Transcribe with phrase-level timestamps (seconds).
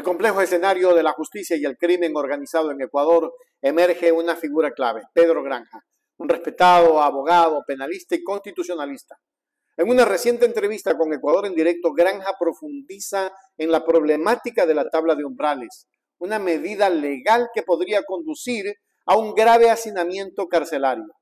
[0.00, 4.70] el complejo escenario de la justicia y el crimen organizado en Ecuador emerge una figura
[4.70, 5.84] clave, Pedro Granja,
[6.16, 9.18] un respetado abogado, penalista y constitucionalista.
[9.76, 14.88] En una reciente entrevista con Ecuador en directo, Granja profundiza en la problemática de la
[14.88, 15.86] tabla de umbrales,
[16.16, 21.12] una medida legal que podría conducir a un grave hacinamiento carcelario.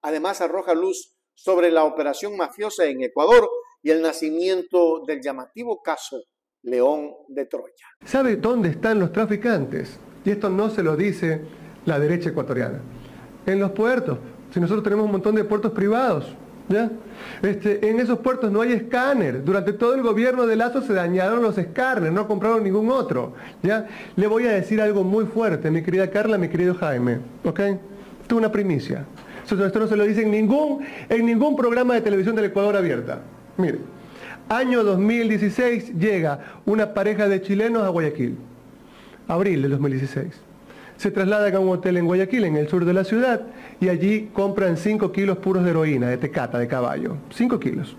[0.00, 3.50] Además, arroja luz sobre la operación mafiosa en Ecuador
[3.82, 6.22] y el nacimiento del llamativo caso
[6.62, 7.86] León de Troya.
[8.04, 9.98] ¿Sabe dónde están los traficantes?
[10.24, 11.42] Y esto no se lo dice
[11.86, 12.80] la derecha ecuatoriana.
[13.46, 14.18] En los puertos.
[14.52, 16.34] Si nosotros tenemos un montón de puertos privados,
[16.68, 16.90] ¿ya?
[17.42, 19.44] Este, en esos puertos no hay escáner.
[19.44, 23.34] Durante todo el gobierno de Lazo se dañaron los escáneres, no compraron ningún otro.
[23.62, 23.86] ¿ya?
[24.16, 27.18] Le voy a decir algo muy fuerte, mi querida Carla, mi querido Jaime.
[27.44, 27.60] ¿Ok?
[27.60, 27.78] Esto
[28.28, 29.06] es una primicia.
[29.42, 33.20] Esto, no se lo dice en ningún, en ningún programa de televisión del Ecuador abierta.
[33.56, 33.78] Mire,
[34.48, 38.36] año 2016 llega una pareja de chilenos a Guayaquil.
[39.28, 40.48] Abril del 2016
[40.98, 43.42] se trasladan a un hotel en Guayaquil, en el sur de la ciudad,
[43.80, 47.16] y allí compran 5 kilos puros de heroína, de tecata, de caballo.
[47.30, 47.96] 5 kilos.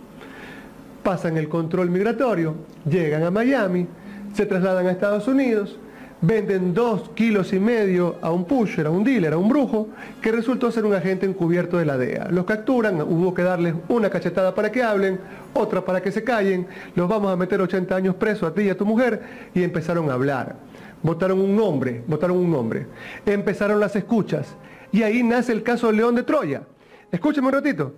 [1.01, 3.87] Pasan el control migratorio, llegan a Miami,
[4.33, 5.79] se trasladan a Estados Unidos,
[6.21, 9.89] venden 2 kilos y medio a un pusher, a un dealer, a un brujo,
[10.21, 12.27] que resultó ser un agente encubierto de la DEA.
[12.29, 15.19] Los capturan, hubo que darles una cachetada para que hablen,
[15.53, 18.69] otra para que se callen, los vamos a meter 80 años preso a ti y
[18.69, 19.21] a tu mujer,
[19.53, 20.69] y empezaron a hablar
[21.01, 22.85] votaron un nombre, votaron un nombre.
[23.25, 24.55] Empezaron las escuchas
[24.91, 26.63] y ahí nace el caso León de Troya.
[27.11, 27.93] Escúcheme un ratito.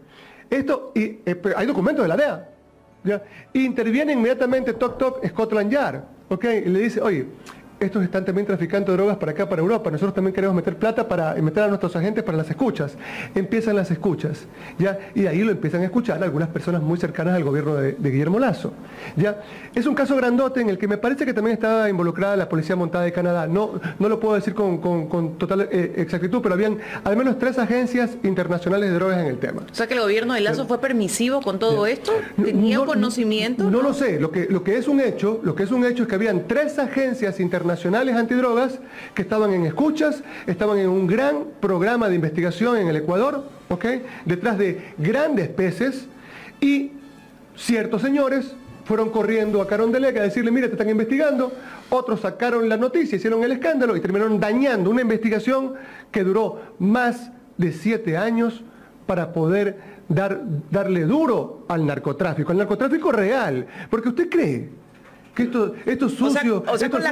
[0.49, 2.47] Esto, y, eh, hay documentos de la DEA.
[3.53, 6.01] Interviene inmediatamente Toc Toc Scotland Yard.
[6.29, 6.45] ¿ok?
[6.65, 7.25] Y le dice, oye,
[7.81, 9.89] estos están también traficando drogas para acá, para Europa.
[9.89, 12.93] Nosotros también queremos meter plata para meter a nuestros agentes para las escuchas.
[13.33, 14.45] Empiezan las escuchas,
[14.77, 14.99] ¿ya?
[15.15, 18.73] Y ahí lo empiezan a escuchar algunas personas muy cercanas al gobierno de, Guillermo Lazo,
[19.15, 19.41] ¿ya?
[19.73, 22.75] Es un caso grandote en el que me parece que también estaba involucrada la Policía
[22.75, 23.47] Montada de Canadá.
[23.47, 28.11] No, no lo puedo decir con, total eh, exactitud, pero habían al menos tres agencias
[28.23, 29.63] internacionales de drogas en el tema.
[29.71, 32.11] O sea que el gobierno de Lazo fue permisivo con todo esto,
[32.43, 33.71] tenía conocimiento.
[33.71, 36.03] No, lo sé, lo que, lo que es un hecho, lo que es un hecho
[36.03, 38.79] es que habían tres agencias internacionales nacionales antidrogas
[39.13, 43.85] que estaban en escuchas, estaban en un gran programa de investigación en el Ecuador, ¿ok?
[44.25, 46.07] Detrás de grandes peces
[46.59, 46.91] y
[47.55, 51.53] ciertos señores fueron corriendo a Carondelet a decirle, mire, te están investigando.
[51.89, 55.75] Otros sacaron la noticia, hicieron el escándalo y terminaron dañando una investigación
[56.11, 58.63] que duró más de siete años
[59.05, 59.77] para poder
[60.09, 63.65] dar, darle duro al narcotráfico, al narcotráfico real.
[63.89, 64.80] Porque usted cree
[65.35, 67.03] que esto, estos sucios, estos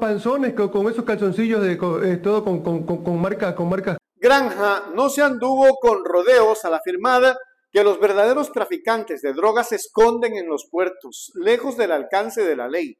[0.00, 3.96] panzones con, esos calzoncillos de eh, todo con, con, con, marcas, con marcas.
[4.16, 7.36] Granja no se anduvo con rodeos al afirmar
[7.70, 12.54] que los verdaderos traficantes de drogas se esconden en los puertos, lejos del alcance de
[12.54, 12.94] la ley.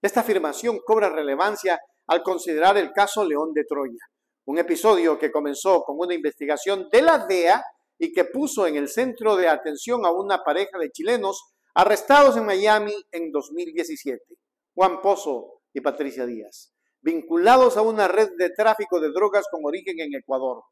[0.00, 4.04] Esta afirmación cobra relevancia al considerar el caso León de Troya,
[4.46, 7.62] un episodio que comenzó con una investigación de la DEA
[7.98, 12.44] y que puso en el centro de atención a una pareja de chilenos arrestados en
[12.44, 14.22] Miami en 2017,
[14.74, 20.00] Juan Pozo y Patricia Díaz, vinculados a una red de tráfico de drogas con origen
[20.00, 20.62] en Ecuador,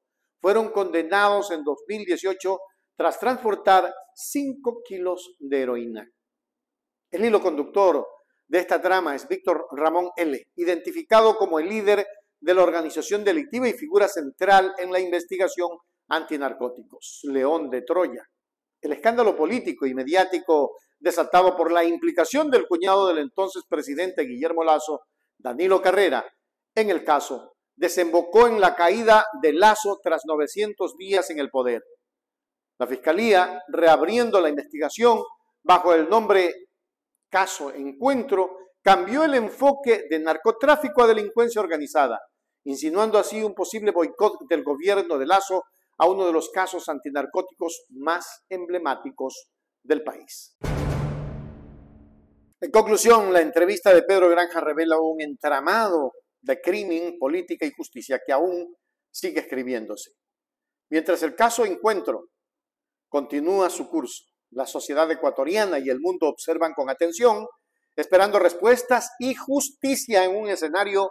[0.41, 2.59] fueron condenados en 2018
[2.97, 6.09] tras transportar 5 kilos de heroína.
[7.11, 8.07] El hilo conductor
[8.47, 12.07] de esta trama es Víctor Ramón L., identificado como el líder
[12.41, 15.69] de la organización delictiva y figura central en la investigación
[16.09, 18.25] antinarcóticos, León de Troya.
[18.81, 24.65] El escándalo político y mediático desatado por la implicación del cuñado del entonces presidente Guillermo
[24.65, 25.03] Lazo,
[25.39, 26.25] Danilo Carrera,
[26.75, 31.83] en el caso, desembocó en la caída de Lazo tras 900 días en el poder.
[32.79, 35.23] La Fiscalía, reabriendo la investigación
[35.63, 36.55] bajo el nombre
[37.31, 42.19] Caso Encuentro, cambió el enfoque de narcotráfico a delincuencia organizada,
[42.65, 45.65] insinuando así un posible boicot del gobierno de Lazo
[46.01, 49.51] a uno de los casos antinarcóticos más emblemáticos
[49.83, 50.57] del país.
[52.59, 58.19] En conclusión, la entrevista de Pedro Granja revela un entramado de crimen, política y justicia
[58.25, 58.75] que aún
[59.11, 60.13] sigue escribiéndose.
[60.91, 62.29] Mientras el caso Encuentro
[63.11, 67.47] continúa su curso, la sociedad ecuatoriana y el mundo observan con atención,
[67.95, 71.11] esperando respuestas y justicia en un escenario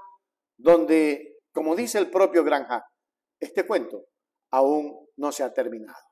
[0.58, 2.84] donde, como dice el propio Granja,
[3.40, 4.06] este cuento
[4.52, 6.09] aún no se ha terminado.